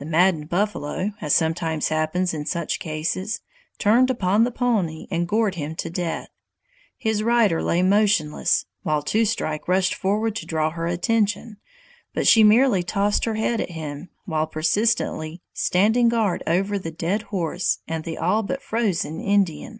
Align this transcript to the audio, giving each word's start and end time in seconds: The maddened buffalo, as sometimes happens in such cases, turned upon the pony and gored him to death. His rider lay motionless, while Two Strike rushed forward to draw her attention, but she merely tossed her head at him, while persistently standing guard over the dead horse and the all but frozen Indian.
The 0.00 0.04
maddened 0.06 0.48
buffalo, 0.48 1.12
as 1.20 1.36
sometimes 1.36 1.86
happens 1.90 2.34
in 2.34 2.46
such 2.46 2.80
cases, 2.80 3.42
turned 3.78 4.10
upon 4.10 4.42
the 4.42 4.50
pony 4.50 5.06
and 5.08 5.28
gored 5.28 5.54
him 5.54 5.76
to 5.76 5.88
death. 5.88 6.30
His 6.98 7.22
rider 7.22 7.62
lay 7.62 7.80
motionless, 7.80 8.64
while 8.82 9.04
Two 9.04 9.24
Strike 9.24 9.68
rushed 9.68 9.94
forward 9.94 10.34
to 10.34 10.46
draw 10.46 10.70
her 10.72 10.88
attention, 10.88 11.58
but 12.12 12.26
she 12.26 12.42
merely 12.42 12.82
tossed 12.82 13.24
her 13.24 13.34
head 13.36 13.60
at 13.60 13.70
him, 13.70 14.08
while 14.24 14.48
persistently 14.48 15.40
standing 15.52 16.08
guard 16.08 16.42
over 16.44 16.76
the 16.76 16.90
dead 16.90 17.22
horse 17.30 17.78
and 17.86 18.02
the 18.02 18.18
all 18.18 18.42
but 18.42 18.60
frozen 18.62 19.20
Indian. 19.20 19.78